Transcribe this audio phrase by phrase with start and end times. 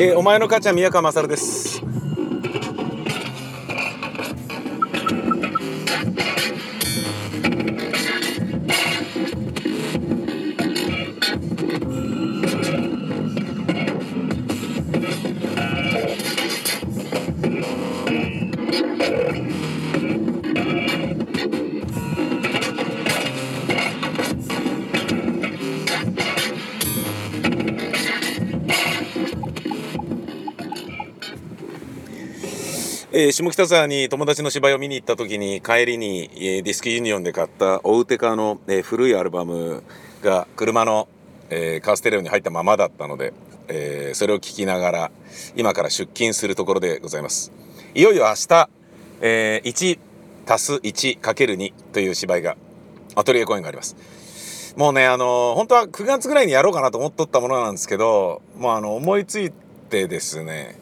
[0.00, 1.57] えー、お前の母ちゃん宮川勝です。
[33.20, 39.82] えー、下北沢に友達の芝居を見に行った時に帰りに、えー、ディスクユニオンで買ったオウテカの、えー、古いアルバム
[40.22, 41.08] が車の、
[41.50, 43.32] えー、カーステレオに入ったままだったので、
[43.66, 45.10] えー、それを聴きながら
[45.56, 47.50] 今から出勤するところでございます。
[47.92, 48.70] いよいよ明日、
[49.20, 49.98] えー、1
[50.46, 52.56] 足す 1×2 という芝居が
[53.16, 53.96] アトリエ公演があります。
[54.76, 59.50] もうねあの本当は9月ぐらいにやろうかなと思っとったものなんですけどもうあの思いつい
[59.90, 60.78] てですね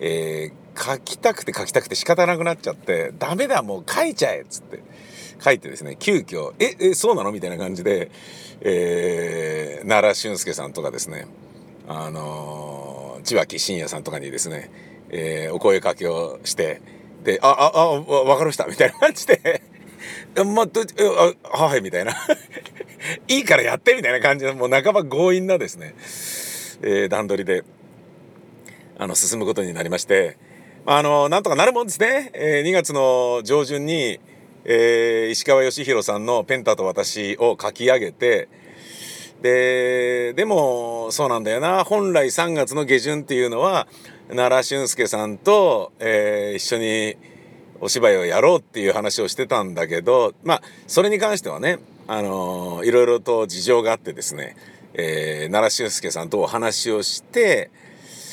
[0.00, 4.82] えー、書きたくて書きたくて仕方なくなっちゃってダメだもう書いちゃえっつって。
[5.42, 7.32] 書いてですね急遽ええそうなの？
[7.32, 8.10] みたいな感じで、
[8.60, 11.26] えー、奈良俊介さんとかですね
[11.88, 14.70] あのー、千脇信也さんとかにですね、
[15.08, 16.82] えー、お声かけをして
[17.24, 19.62] で「あああ分かりました」みたいな感じで
[20.44, 20.66] 「まあ、
[21.58, 22.12] あはい」みたいな
[23.28, 25.94] 「いいからやって」みたいな感じのもう半ば強引なですね、
[26.82, 27.64] えー、段取りで
[28.98, 30.49] あの進むことになりまして。
[30.86, 34.18] あのなんとかなるもんですね、えー、2月の上旬に、
[34.64, 38.48] えー、石川義弘さんの「ペンタと私」を書き上げて
[39.42, 41.84] ででもそうなんだよな。
[41.84, 43.88] 本来3月の下旬っていうのは
[44.28, 47.16] 奈良俊介さんと、えー、一緒に
[47.80, 54.56] お芝居をやろうっていう話をしてたんだけどまあそれに関してはね、あの、いろいろと事情があってですね、
[54.94, 57.70] えー、奈良俊介さんとお話をして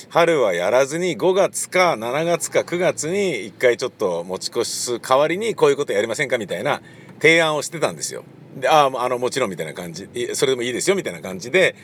[0.10, 6.82] 春はやらずに5月か7月か9月に1回ちょっと持ち越す代わりにこういうことやりませんかみたいな
[7.20, 8.24] 提案をしてたんですよ。
[8.56, 11.76] であああのもちろんみたいな感じそれでもいいですよみたいな感じで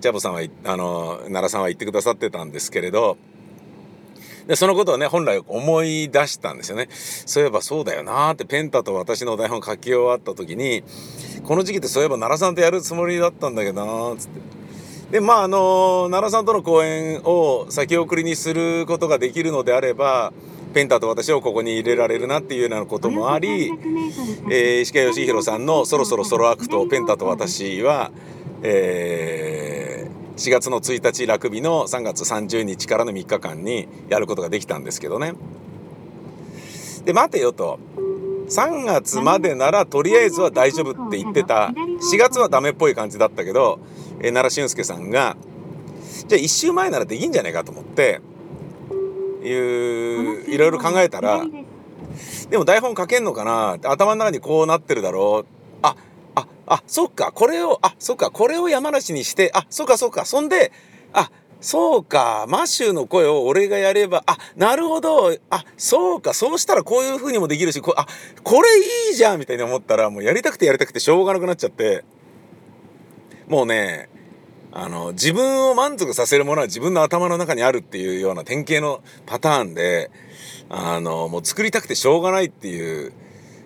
[0.00, 3.18] ジャボさんはあの奈良さんは言ってくださってたんですけれど
[4.46, 10.82] でそのことをね本来思い出したんですよねそういえばそうだよなーってペンタと私の台本書き終わった時に
[11.42, 14.63] この時期ってそういえば奈良さんとやるつもりだったんだけどなっつって。
[15.14, 20.32] でまああの奈良さんとの公演を先送りにすることができるのであれば
[20.74, 23.70] ペンタと私をここに入れられるなっていうようなこともあり、
[24.50, 28.10] えー、石川義弘さんの「そろそろソロアクトペンタと私は」
[28.64, 35.34] えー、4月の1日楽日の3月30日からの3日間にやることができたんですけどね。
[37.04, 37.78] で待てよと
[38.48, 41.72] 3月までならとりあえずは大丈夫って言ってた
[42.12, 43.78] 4月はダメっぽい感じだったけど
[44.20, 45.36] えー、奈良俊介さんが
[46.28, 48.20] じゃあ1週前ならできんじゃないかと思って
[49.42, 51.44] いういろいろ考えたら
[52.48, 53.78] でも台本書けんのかな？
[53.90, 55.46] 頭の中にこうなってるだろう。
[55.82, 55.96] あ
[56.34, 60.24] ああそっかこれをあそっかこれを山梨にしてあそっかそっか。
[60.24, 60.70] そんで
[61.12, 61.30] あ
[61.60, 65.36] そうかマシューの声を俺がやればあなるほど。
[65.50, 68.06] あそうかそうしたらこういう風にもできるしこあ
[68.42, 68.68] これ
[69.08, 72.04] いいじゃんみたいに思ったらもうやりたくてやりたくてしょうがなくなっちゃって
[73.48, 74.08] もうね
[74.72, 80.10] あの自分を満足させるものは自分の頭の中にあるっていうような典型のパターンで
[80.68, 83.12] あのもう作りたくてしょうがないっていう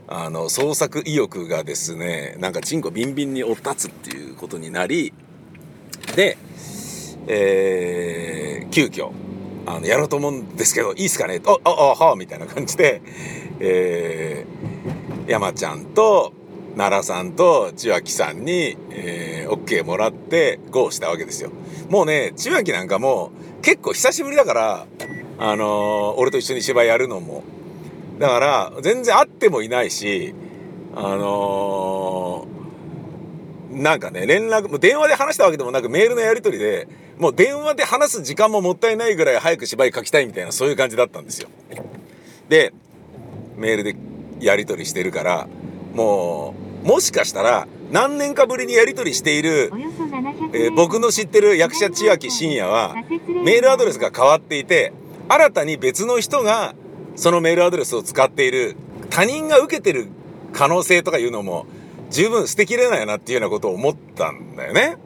[0.07, 5.13] あの創作意欲がですねなんかチンコビンビンに追っ立つっていうことになり
[6.17, 6.37] で、
[7.27, 9.11] えー、急遽
[9.67, 11.43] あのやろうと思うんですけどいいっすかね？
[11.47, 13.03] あああはあみたいな感じで、
[13.61, 16.33] えー、山ちゃんと
[16.75, 21.51] 奈良さんと千秋さんに、えー、OK もらって GO したわけですよ。
[21.89, 23.31] もうね千秋なんかも
[23.63, 24.87] 結構久しぶりだから
[25.39, 27.43] あのー、俺と一緒に芝居やるのも。
[28.19, 30.35] だから全然会ってもいないし
[30.95, 36.89] あのー、なんかね連絡も電話で話したわけでもなくメールのやり取りで
[37.19, 41.49] もう電話で話す時間ももったいないぐらい早く芝居書きたいみたいなそういう感じだったんですよ。
[42.49, 42.73] で
[43.57, 43.97] メールで
[44.41, 45.49] やり取りしてるから
[45.95, 49.73] もうもしかしたら何年かぶりにやり取りしている、
[50.53, 52.95] えー、僕の知ってる役者千秋真也は
[53.45, 54.93] メールアドレスが変わっていて
[55.29, 56.75] 新たに別の人が
[57.17, 58.77] そのメールアドレスを使っている
[59.11, 60.09] 他人が受けてる
[60.53, 61.67] 可能性とかいうのも
[62.11, 64.97] 十分捨てきれないなっていうようなことを思ったんだよね。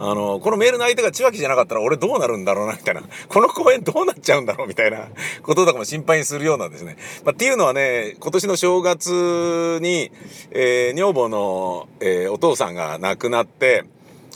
[0.00, 3.02] あの、このメールの相手が千秋じゃなかったら俺どうなるんだろうな、みたいな。
[3.28, 5.08] この公演どうなっちゃうんだろう、みたいな
[5.42, 6.96] こととかも心配にするようなんですね。
[7.24, 10.12] まあ、っていうのはね、今年の正月に、
[10.52, 13.84] えー、女房の、えー、お父さんが亡くなって、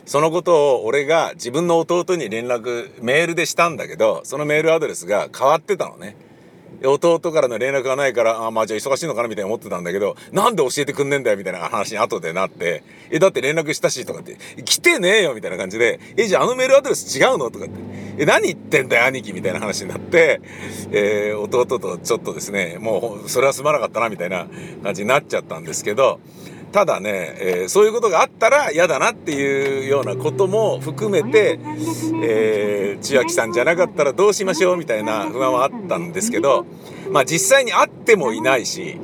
[0.05, 6.17] そのことを俺が自分の弟に連絡メールでしたんだけどそのメールアドレスが変わってたのね。
[6.87, 17.75] 弟からの連絡がないからあまあじゃあ忙しいのかなみたいに思ってたんだけどなんで教えてくんねえんだよみたいな 話に後でなってえだって連絡したしとかって来てねえよみたいな感じでえじゃああのメールアドレス違うのとかって
[18.19, 20.41] え何言ってんだよ兄貴みたいな話になって、
[20.91, 24.47] えー、弟とちょっとですねもうそれはすまなかったなみたいな
[24.83, 26.21] 感じになっちゃったんですけど
[26.73, 31.61] ただね、えー、そういうことがあったら嫌だなっていうようなことも含めて、
[32.23, 36.65] えー、千秋さんじゃなかったらどうしましょうみたいな不安はあったんですけど、
[37.11, 38.99] まあ実際に会ってもいないし、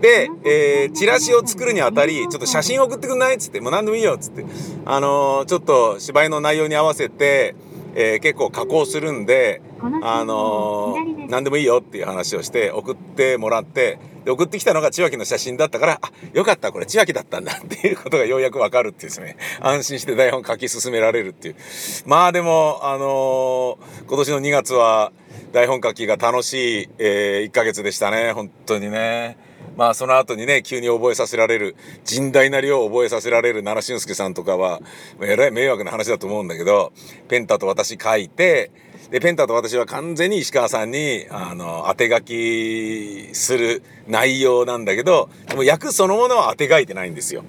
[0.00, 4.44] で、えー、チラシを作るにあたり、ちょっと写真送ってくんないっつって、もう何でもいいよっつって、
[4.86, 7.54] あのー、ちょっと芝居の内容に合わせて、
[7.94, 9.60] えー、結構加工するんで、
[10.02, 10.96] あの、
[11.28, 13.98] 何でもいいよっていう話をして送ってもらって
[14.28, 21.56] で送ってきたのが千秋の写真だったからあよかったこれ千秋だったんだ っていうことがようやくわかるっていうですね安心して台本書き進められるっていう
[22.04, 25.12] まあでもあのー、今年の2月は
[25.52, 29.38] 台本書きが楽しい、えー、1ヶ月でしたね本当にね。
[29.76, 34.80] まあその後にね、急に覚えさせられる、甚大な量を覚えさせられる奈良俊介さんとかは、
[35.20, 36.92] えらい迷惑な話だと思うんだけど、
[37.28, 38.72] ペンタと私書いて、
[39.10, 47.42] で、ペンタと私は完全に石川さんに、あの、当て書きする内容なんだけど、でも役そのものは当て書いてないんですよ。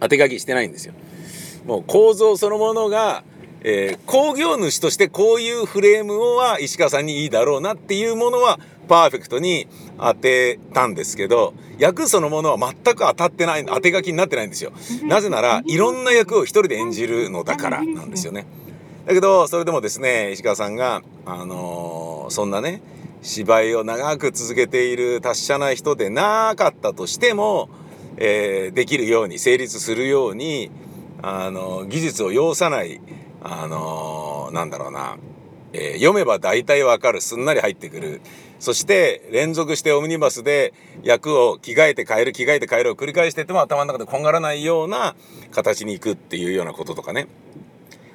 [0.00, 0.94] 当て書きしてないんですよ。
[1.66, 3.22] もう構造そのものが、
[3.62, 9.66] えー、工業主としてこういうフレームは石川さんにいいだろうなっていうものはパーフェクトに
[9.98, 14.72] 当てたんですけど、役そのものは全く当たってない、当て書きになってないんですよ。
[15.04, 18.46] なぜなら、いろんな役を一人で演じるのだからなんですよね。
[19.06, 22.82] だけどそれでもですね石川さんが、あのー、そんなね
[23.22, 27.70] 芝居を長く続けている達者な人でなかったとしても、
[28.16, 30.72] えー、できるように成立するように、
[31.22, 33.00] あのー、技術を要さない、
[33.42, 35.18] あのなんだろうな、
[35.72, 38.20] え読めば大体わかるすんなり入ってくる
[38.58, 40.72] そして連続してオムニバスで
[41.04, 45.14] 役を着替えて変える着替えて変えるを繰り返してても頭の中でこんがらないような
[45.52, 47.28] 形にいくっていうようなこととかね。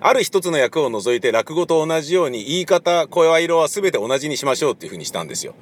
[0.04, 5.54] ある一つの役を除いて落語と同じように言い方、声色は全て同じにしましょうっていうふうにしたんですよ。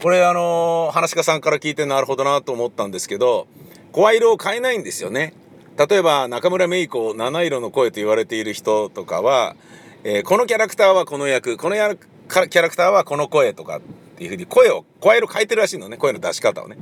[0.00, 3.48] これあのー、話家さんから聞いてなるほどなと思ったんですけど、
[3.90, 5.34] 声色を変えないんですよね。
[5.76, 9.56] 例えば中村芽衣子七色の声と言われている人とかは、
[10.04, 13.80] えー、このキャラクターはこの役、このキャラクターはこの声とかっ
[14.16, 16.76] ていうふうに声を、声色変えてるらしいのね、声の出し方をね。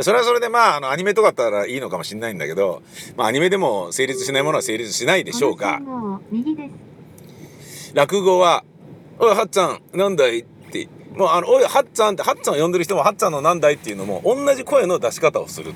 [0.00, 2.82] それはそれでまあ、あの、アニメとかだったらいいのかもしれないんだけど、
[3.16, 5.80] まあ、アニメでも成立しないものは成立しないでしょうが、
[7.94, 8.64] 落語は、
[9.18, 10.16] おい、はっちゃん、なん。
[10.16, 12.14] だいって、もう、あの、おい、はっちゃん。
[12.14, 12.54] って、はっちゃん。
[12.54, 12.72] を呼ん。
[12.72, 13.32] でる人も、はっちゃん。
[13.32, 13.60] のなん。
[13.60, 15.74] だいっていうのも、同じ声の出し方をする。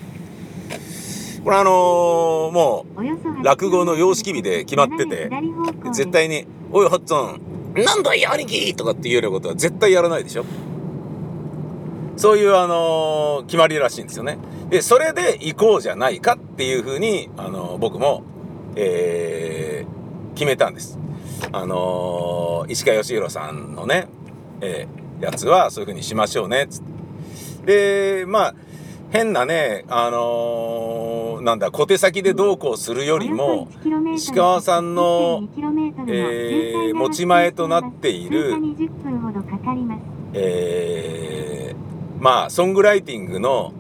[1.45, 5.31] これあのー、もう、落語の様式美で決まってて、
[5.93, 7.41] 絶対に、おい、はっちゃん、
[7.85, 8.03] なん。
[8.03, 10.45] だい、兄貴とかっていうようなことは絶対やらないでしょ。
[12.17, 14.39] そういうあの決まりらしいんですよね。
[14.71, 18.23] で、それで行こうじゃないかっていうふうに、あの僕も、
[18.75, 20.99] えー、決めたんです。
[21.53, 24.09] あの石川義弘さんのね、
[24.61, 26.97] えー、やつはそういうふうにしましょうね、つって。
[27.67, 28.55] で、まあ、
[29.11, 33.69] 変なね、あのー、なんだ、小手先でどうこうするよりも、
[34.15, 35.49] 石川さんの、
[36.09, 38.55] えー、持ち前となっている、
[40.33, 41.36] えー
[42.19, 43.73] まあソングライティングの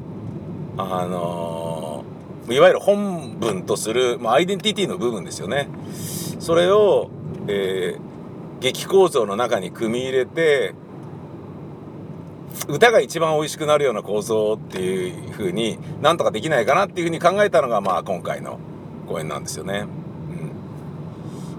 [0.78, 5.68] あのー、いわゆる本文とする、まあ、アイデンティティの部分ですよね
[6.38, 7.08] それを、
[7.48, 7.98] えー、
[8.60, 10.74] 劇構造の中に組み入れて
[12.68, 18.58] 歌が一番美味しくなるような構造っていうふうになんとかできないかなっていうふうに考えたのがまあ今回の
[19.06, 19.84] 公演なんですよね。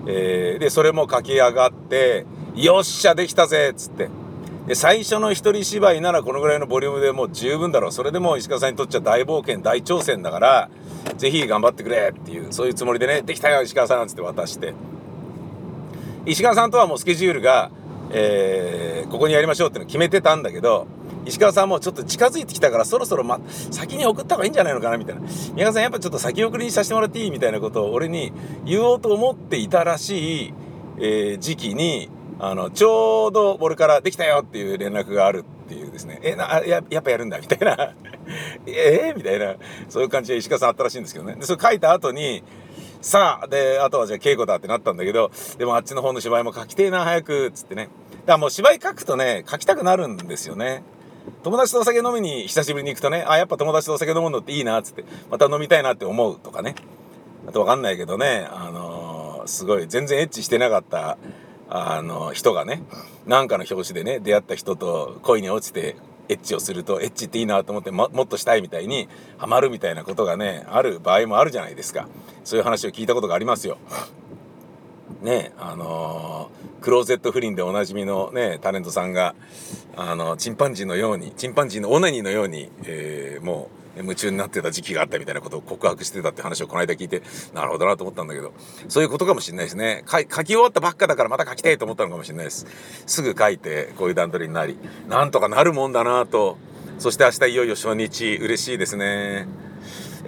[0.06, 4.10] うんえー、でそれも書き上がって「よっしゃできたぜ!」っつって。
[4.68, 7.92] で最初の一人芝居ならこのぐらいのボリュームでもう十分だろう。
[7.94, 10.70] それでも石川さんにとっちゃ大冒険大挑戦だから
[11.18, 14.74] 是非頑張ってくれっていうそういうつもりでねできたよ石川さんっつって渡して。
[16.26, 17.72] 石川さんとはもうスケジュールが、
[18.12, 20.86] えー、ここにやりましょうっていうの決めてたんだけど
[21.26, 23.40] 石川さんもちょっと近づいてきたからそろそろ、ま、
[23.72, 25.22] 先に送った方がいいんじゃないのかなみたいな。
[25.54, 28.34] 宮川さんやっぱちょっと先送りにさせてもらっていいみたいなことを俺に
[28.66, 30.54] 言おうと思っていたらしい、
[30.98, 32.10] えー、時期に
[32.40, 37.94] あの、ちょうど俺からできたよっていう連絡があるっていうですね、え、な、ややっぱやるんだみたいな、
[38.68, 39.12] え？
[39.14, 39.56] ー、みたいな、
[39.90, 41.36] そういう感じで石川さんあったらしいんですけどね。
[41.36, 42.44] で、それ書いた後に、
[43.02, 47.84] さあ、で、あとはじゃあ稽古だってなったんだけど、でもあっちの方の芝居も書きてえな、早く、つってね。
[47.84, 47.92] だか
[48.34, 50.84] らもう芝居書くとね、書きたくなるんですよね。
[51.44, 56.76] 友達とお酒飲みに久しぶりに行くとね、あ、やっぱ友達とお酒飲むのっていいな、つって、また飲みたいなって思うとかね。
[57.48, 61.18] あとわかんないけどねあのすごい全然エッチしてなかった
[61.70, 62.82] あの人がね
[63.26, 65.96] なんかの表紙でね出会った人と恋に落ちて
[66.30, 69.08] エッチをするとエッチっていいなと思ってももっとしたいみたいに
[69.38, 72.08] ハマるみたいなことがねある場合もあるじゃないですか
[72.44, 73.78] そういう話を聞いたことがありますよ。
[75.22, 79.36] ねあのー、クローゼット不倫でおなじみのねタレントさんが
[79.96, 87.22] あのチンパンジーのようにチンパンジーのオナニーのように、えー、もう夢中になってた時期があったみたいなことを告白してたって話をこの間聞いて
[87.54, 88.54] なるほどなと思ったんだけど
[88.88, 90.04] そういうことかもしれないですね。
[90.08, 92.66] 書き終わったばっかだからまた書きたいと思ったのかもしれないです。
[93.06, 94.78] すぐ書いてこういう段取りになり
[95.08, 96.58] なんとかなるもんだなと。
[97.00, 99.48] そして明日いよいよ初日嬉しいですね。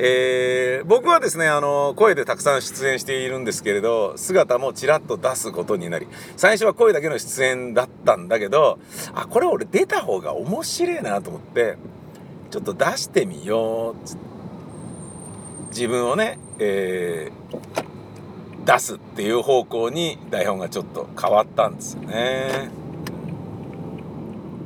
[0.01, 6.07] えー、僕はですねあの声でたくさん出演しているんですけれど姿もちらっと出すことになり
[6.37, 8.79] 最初は声だけの出演だったんだけど
[9.13, 11.75] あこれ俺出た方が面白いなと思って
[12.49, 15.69] ちょっと出してみよう。
[15.69, 22.69] 自分をね、えー、出すっていう方向に台本がちょっと変わったんですよね。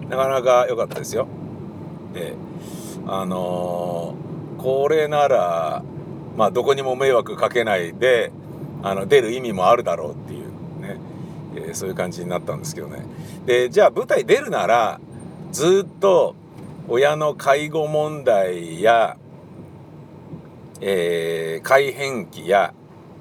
[0.09, 1.27] なかなか良かったですよ。
[2.13, 2.35] で
[3.05, 4.23] あのー
[4.63, 5.83] これなら
[6.37, 8.31] まあどこにも迷惑かけないで
[8.81, 10.47] あの出る意味もあるだろうっていう
[10.81, 10.97] ね、
[11.55, 13.05] えー、そういう感じになったんですけどね。
[13.45, 15.01] でじゃあ舞台出るなら
[15.51, 16.35] ずっと
[16.89, 19.17] 親の介護問題や、
[20.81, 22.73] えー、改変期や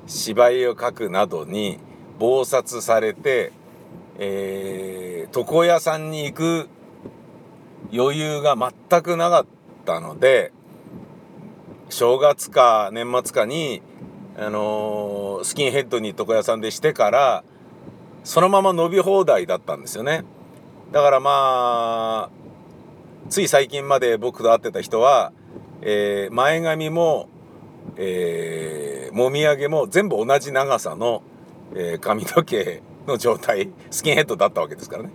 [0.06, 1.78] 芝居を書くなどに
[2.18, 3.52] 忙殺されて、
[4.18, 6.68] えー、床屋さんに行く
[7.92, 9.46] 余裕が全くなかっ
[9.84, 10.52] たので
[11.88, 13.80] 正月か年末かに、
[14.36, 17.44] あのー、スキンヘッドに床屋さんでしてから
[18.24, 20.24] そのまま伸び放題だったんですよね。
[20.90, 22.41] だからまあ
[23.32, 25.32] つい最近まで僕と会ってた人は、
[25.80, 27.30] えー、前髪も、
[27.96, 31.22] えー、もみあげも全部同じ長さの、
[31.74, 35.10] えー、髪の毛の状態スキンヘッドだったわけですからね。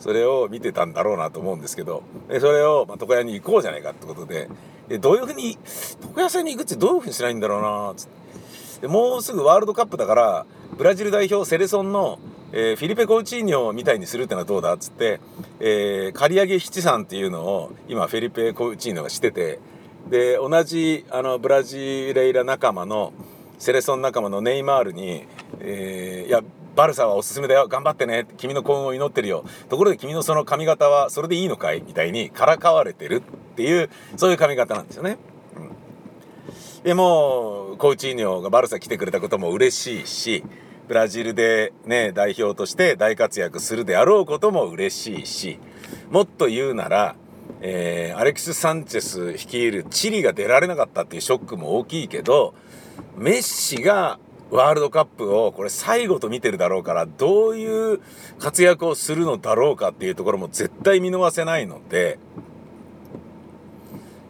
[0.00, 4.50] それを見てたんだろうなと思うんですけどでそれを、まあ、床屋に行こうじゃないかってことで
[4.88, 5.56] でどういうふうに
[6.02, 8.82] 床屋さんに行くってどういうふうにしないんだろうなつって。
[8.82, 10.46] でもうすぐワールドカップだから
[10.76, 12.18] ブラジル代表セレソンの、
[12.58, 15.20] えー、フィリペ・コーチーニョみたいにするってのはどうだっつって、
[15.60, 19.58] えー、刈り上げ七三っていうのを今フィリペ・コーチーニョがしてて
[20.08, 23.12] で同じあのブラジレイラ仲間の
[23.58, 25.26] セレソン仲間のネイマールに、
[25.60, 26.40] えー、いや
[26.74, 29.44] バルサはおすすめだよ頑張ってね君の幸運を祈ってるよ。
[29.68, 31.82] ところで君のその髪型はそれでいいのかい？
[31.86, 35.18] みたいにからかわれてるっていうそういう髪型なんですよね。
[35.56, 40.42] うん、でもコーチーニョがバルサ来てくれたことも嬉しいし
[40.86, 45.58] ブラジルでね代表として大活躍するであろうことも嬉しいし
[46.10, 47.16] もっと言うなら、
[47.60, 52.54] えー、アレクス・サンチェス率いるチリが出られなかったっていうショックも大きいけど
[53.16, 54.18] メッシが
[54.50, 58.00] ワールドカップをこれ最後と見てるだろうからどういう
[58.38, 62.18] 活躍をするのだろうかっていうところも絶対見逃せないので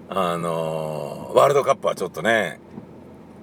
[0.08, 2.60] あのワールドカップはちょっとね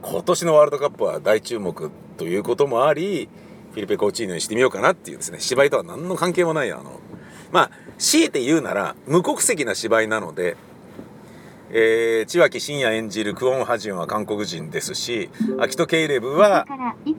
[0.01, 3.29] 今年のワールドカップは大注目ということもあり
[3.71, 5.39] フィリペ・コーチーニョにしてみようかなっていうですね。
[5.39, 6.99] 芝居とは何の関係もないあの。
[7.51, 10.57] まあ強いて言うなら無国籍な芝居なので
[11.75, 16.67] えー、千脇真也演じるクオン・ハジュンは韓国人ですし秋ト・ケイレブは、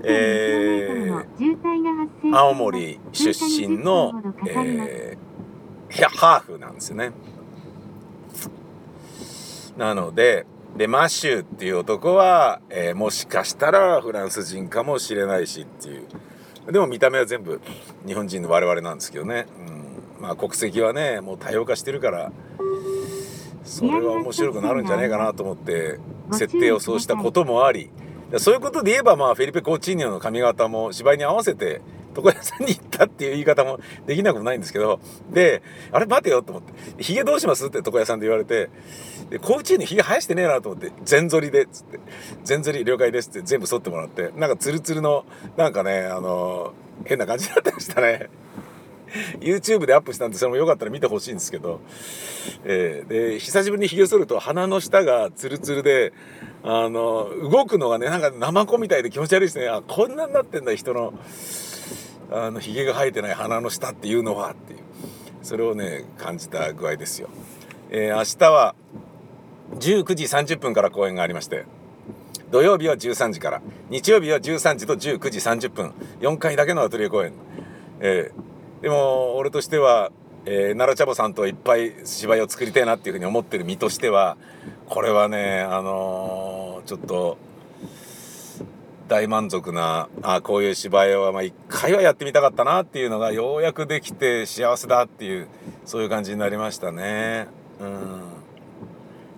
[0.04, 4.12] えー、青森出身の、
[4.46, 7.10] えー、ハーフなんですよね。
[9.76, 10.46] なので
[10.76, 16.72] でマシューっていう男は、えー、もしかしたらフランス人かもしれないしっていう。
[16.72, 17.60] でも見た目は全部
[18.06, 19.46] 日本人の我々なんですけどね、
[20.18, 22.32] うん、まあ国籍はねもう多様化してるから
[23.64, 26.00] それは面白くなるんじゃないかなと思って
[26.32, 27.90] 設定をそうしたこともあり。
[28.38, 31.82] そういうことで言えばまあフェリペ・コーチーニョの髪型も芝居に合わせて
[32.16, 38.70] 床屋さんに行ったっていう言い方もできなくもないんですけどであれ待てよと思って「ヒゲどうします?」って床屋さんで言われて
[39.30, 42.00] でコーチーニョヒゲ生やしてねえなと思って「全剃りで」つって
[42.44, 45.24] 「全剃り了解です」って全部剃ってもらってなんかツルツルの
[45.56, 46.72] なんかねあの
[47.04, 48.30] 変な感じになってましたね。
[49.40, 51.80] YouTube でアップしたんでそれもよかったら見てほしいんですけど、
[52.64, 56.12] えー、で久しぶりにひげ剃ると鼻の下がツルツルで
[56.64, 59.68] あの動くのがねなんかナマコみたいで気持ち悪いですね。
[59.68, 61.14] あこんなになってんだ人の。
[62.30, 64.78] あのひげが生えてない鼻の下っていうのはっていう
[65.42, 67.28] それをね感じた具合ですよ。
[67.90, 68.74] えー、明日は
[69.78, 71.64] 19時30分から公演がありまして
[72.50, 77.32] 土曜日は13時から日曜日は13時と19時30分4回だけのアトリエ公演、
[78.00, 80.10] えー、でも俺としては、
[80.44, 84.36] えー、奈良茶坊さんといっぱい芝居を作りたいなっていうふうに思ってる身としては
[84.86, 87.38] これはねあのー、ちょっと
[89.08, 95.48] 大満足なあこういう芝居はまあ一回はやってみたかったなっていうのがようやくできて幸せだっていう
[95.84, 97.46] そういう感じになりましたね。
[97.80, 98.22] うん、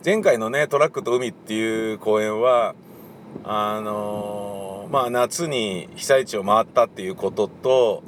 [0.05, 2.75] 前回のね「トラックと海」っていう公演は
[3.45, 8.03] あのー、まあ夏に被災地を回ったっていうことと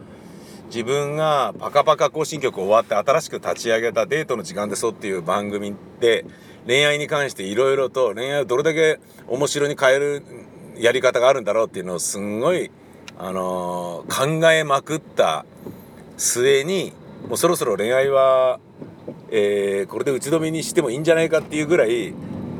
[0.67, 6.25] 自分がパカパカ行進曲終わって新しく立ち上げたデートの時間でそっていう番組で
[6.67, 10.23] 恋愛に関していろいろと恋愛をどれだけ面白に変える
[10.79, 12.71] やり方があるんだろうっていうのをすんごい、
[13.19, 15.45] あのー、考えまくった
[16.17, 16.93] 末に
[17.29, 18.61] もうそろそろ恋愛は、
[19.31, 22.15] えー、これで打ち止めにしてもいいんじゃないかっていうぐらい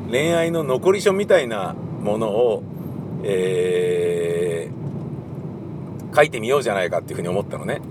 [0.09, 2.63] 恋愛の残り書みたいなものを、
[3.23, 7.81] えー、書いてみようじゃないかっていうふうに思ったのね。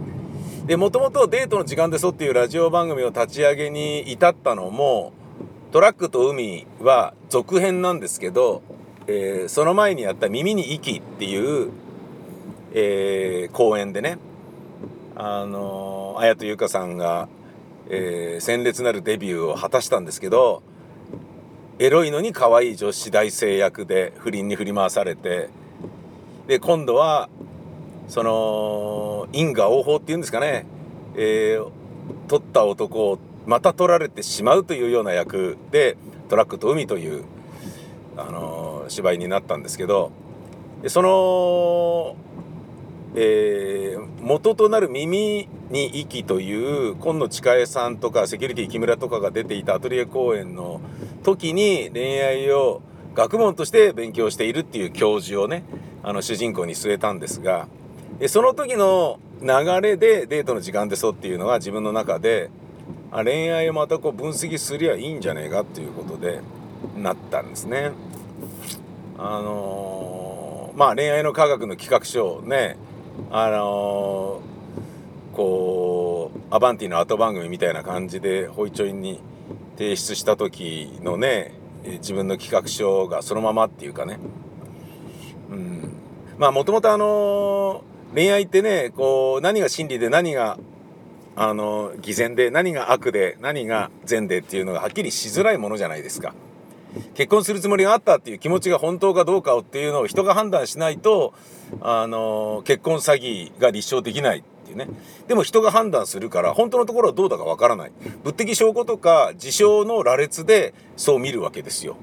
[0.66, 5.12] でもともと「デートの時間でそ」っていうラジオ番組を立ち上げに至ったのも
[5.72, 8.60] 「トラックと海」は続編なんですけど
[9.10, 11.70] えー、その前にやった「耳に息」っていう、
[12.74, 14.18] えー、公演でね
[15.16, 17.28] あの綾戸優香さんが、
[17.88, 20.62] えー、鮮烈なるデビューを果たしたんですけど
[21.78, 25.48] エロいのに可愛い女子大生役で不倫に振り回されて
[26.46, 27.30] で今度は
[28.08, 30.66] その因果応報っていうんですかね、
[31.16, 31.70] えー、
[32.28, 35.96] 取った男をまた取られてしまうというような役で
[36.28, 37.24] 「トラックと海」という
[38.18, 40.10] あの芝居になったんですけど
[40.88, 42.16] その、
[43.14, 50.80] えー、元となる「耳に息」という今野千佳恵さんとかセキュリティ木村とかが出ていたアトリエ公演の
[51.22, 52.82] 時に恋愛を
[53.14, 55.64] 学問として勉強しているっていう教授をね
[56.02, 57.68] あの主人公に据えたんですが
[58.26, 59.48] その時の流
[59.80, 62.50] れでデートの時間でそうっていうのは自分の中で
[63.12, 66.40] 恋愛をまたこう分析すりゃいいんじゃねえかっていうことで
[66.96, 67.92] なったんですね。
[69.20, 72.76] あのー、まあ恋愛の科学の企画書をね
[73.32, 79.20] あのー、こうアバンティの後番組みたいな感じでホイチョイに
[79.76, 81.52] 提出した時のね
[81.84, 84.20] 自分の企画書がそのままっていうかね
[85.50, 85.92] うん
[86.38, 90.58] まあもともとあのー、恋愛ってねこう何が真理で何が
[91.34, 96.34] あの偽善で何が悪で何が善でっていうのがはっきりしづらいものじゃないですか。
[97.14, 101.34] 結婚するつもりがあったっていう気持ちが本当かどうかをっていうのを人が判断しないと、
[101.80, 104.88] あの結婚詐欺が立証できないっていうね。
[105.26, 107.92] でも人が判断するから本当のところはどうだかわからない。
[108.24, 111.96] 物的証拠とか事象の羅列でそう見るわけですよ。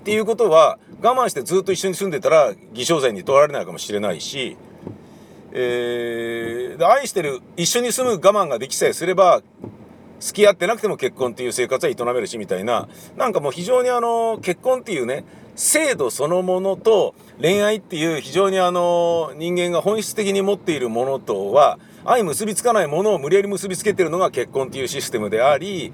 [0.00, 4.56] っていうことは我慢してずっと一緒に住んでたら偽証罪に問われないかもしれないし、
[5.52, 9.42] えー、愛してる一緒に住む我慢ができさえすれば
[10.20, 12.88] 付き合ってなくても結婚っていう生活は営めるしみたいな。
[13.16, 15.24] なんかもう非常にあの結婚っていうね
[15.56, 25.92] 制度そのものと恋愛っていう非常にあの人間が本質的に持っているものとは相結びつかないものを無理やり結びつけてるのが結婚っていうシステムであり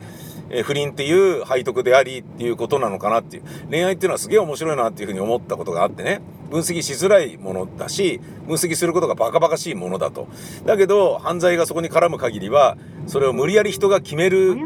[0.53, 3.43] え不倫っていう背徳でありっていうことなのかなっていう。
[3.71, 6.21] 恋愛っていうのはすげえ面白いなっていうふうに思ったことがあってね。
[6.51, 10.29] 分析しづらいものだし分析することがバカバカしいものだと。
[10.67, 14.59] だけど犯罪がそこに絡む限りはそれを無理やり人が決める、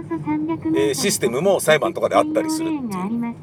[0.77, 3.35] え、システムも裁判とかであったりするっていう。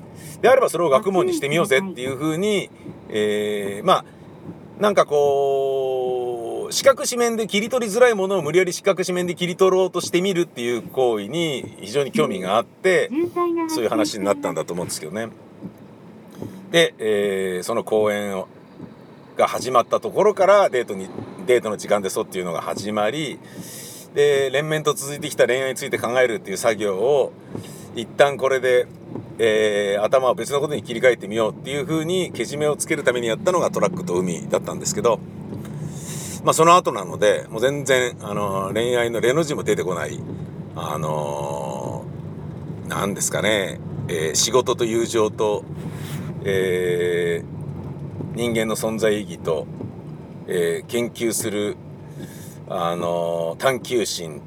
[0.42, 2.70] であればそれを学問にしてみようぜっていうふうに、
[3.08, 4.06] えー、まあ
[4.78, 6.23] なんかこう
[6.74, 13.12] 四角四面で切り取りづらいものを無理やり四角四面で切り取ろうとしてみるっていう行為に非常に興味があって
[13.70, 15.30] そういう話になったんだと思うんですけどね。
[16.72, 18.48] で、えー、その公演を
[19.38, 21.10] が始まったところからデートに
[21.46, 23.38] デートの時間でそうっていうのが始まり
[24.16, 27.34] で連綿と続いてきた恋愛について考えるっていう作業を
[27.96, 28.88] 一旦これで、
[29.38, 35.20] えー、頭を別のことに切り替えてみようっていう風にけじめをつけるためにやったのがトラックと海だったんですけど、
[36.44, 40.20] まあ、その後なのでもう全然、あの、恋愛のレの字も出てこない
[40.76, 45.64] あのー、何ですかね、えー、仕事と友情と
[46.46, 49.66] えー、人間の存在意義と、
[50.48, 51.78] えー、研究する、
[52.68, 54.42] あの探求心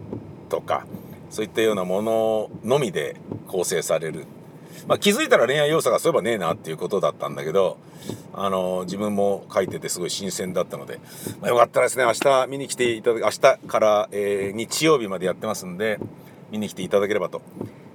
[0.48, 0.86] とか
[1.30, 4.24] そういったようなもののみで構成される、
[4.88, 7.78] まあ、気づいたら恋愛要素がそういえばねえなっていうことだったんだけど、
[8.36, 11.00] あの自分も書いててすごい新鮮だったので、
[11.40, 12.04] まあ、よかったらですね。
[12.04, 15.98] 明日見に来ていただ明日から、えー、日曜日までやってますんで
[16.50, 17.40] 見に来ていただければと。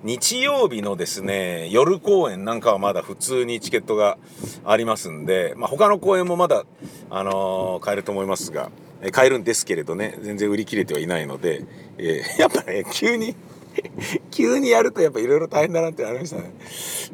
[0.04, 4.18] 日曜日のですね、夜公演なんかはまだ普通にチケットが
[4.66, 6.66] ありますんで、まあ、他の公演もまだ、
[7.12, 8.72] あのー、買えると思いますが、
[9.12, 11.66] 買えるんですけれどね、全然売り切れてはいないので、
[12.00, 13.36] えー、やっぱね、急に
[14.32, 16.54] 急にやるとやっぱいろいろ大変だなってありましたね。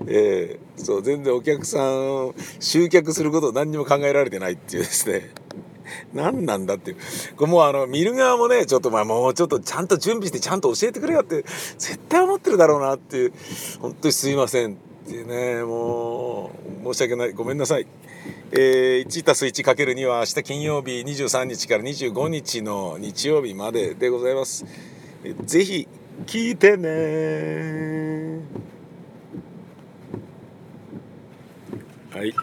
[0.07, 5.31] えー、そう全然お客さんを集客することを何にも考えられてないっていうですね。
[6.13, 6.97] 何なんだっていう
[7.35, 11.43] これもうあの見る側もねちょっとまあもうちょっとちゃんと準備してちゃんと教えてくれよって
[11.77, 13.33] 絶対思ってるだろうなっていう
[13.79, 14.75] 本当にすいませんっ
[15.07, 16.51] ていうねも
[16.83, 17.87] う申し訳ないごめんなさい。
[18.51, 24.65] えー、1たす 1×2 は明日金曜日23日から25日の日曜日まででございます。
[25.45, 25.87] ぜひ
[26.25, 28.41] 聞いてね
[32.11, 32.33] はい。